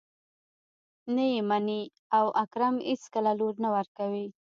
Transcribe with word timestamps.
نه 1.15 1.23
يې 1.31 1.39
مني 1.49 1.81
او 2.17 2.25
اکرم 2.43 2.75
اېڅکله 2.87 3.31
لور 3.39 3.55
نه 3.63 3.69
ورکوي. 3.75 4.27